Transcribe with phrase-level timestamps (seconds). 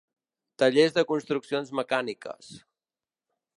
[0.63, 2.51] Tallers de construccions mecàniques.